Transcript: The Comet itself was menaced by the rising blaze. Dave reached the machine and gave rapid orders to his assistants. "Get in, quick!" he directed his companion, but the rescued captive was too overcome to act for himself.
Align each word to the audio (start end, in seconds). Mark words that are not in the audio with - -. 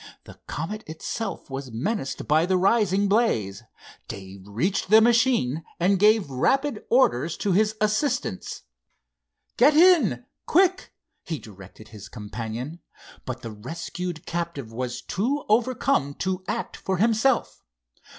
The 0.23 0.39
Comet 0.47 0.83
itself 0.87 1.47
was 1.51 1.69
menaced 1.71 2.27
by 2.27 2.47
the 2.47 2.57
rising 2.57 3.07
blaze. 3.07 3.61
Dave 4.07 4.47
reached 4.47 4.89
the 4.89 4.99
machine 4.99 5.63
and 5.79 5.99
gave 5.99 6.27
rapid 6.27 6.83
orders 6.89 7.37
to 7.37 7.51
his 7.51 7.75
assistants. 7.79 8.63
"Get 9.57 9.75
in, 9.77 10.25
quick!" 10.47 10.91
he 11.23 11.37
directed 11.37 11.89
his 11.89 12.09
companion, 12.09 12.79
but 13.25 13.43
the 13.43 13.51
rescued 13.51 14.25
captive 14.25 14.73
was 14.73 15.03
too 15.03 15.45
overcome 15.47 16.15
to 16.15 16.43
act 16.47 16.77
for 16.77 16.97
himself. 16.97 17.61